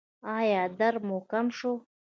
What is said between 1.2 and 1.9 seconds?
کم شو؟